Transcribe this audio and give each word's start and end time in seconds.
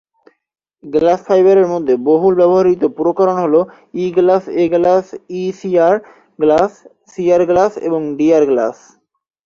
Glass 0.83 1.19
ফাইবারের 1.27 1.67
মধ্যে 1.67 1.93
বহুল 2.05 2.33
ব্যবহৃত 2.39 2.83
প্রকরণ 2.97 3.37
হল 3.37 3.55
E glass, 3.95 4.43
A glass, 4.61 5.05
E CR 5.39 5.95
glass, 6.39 6.71
C glass, 7.11 7.71
এবং 7.87 8.01
ডি-গ্লাস। 8.17 8.77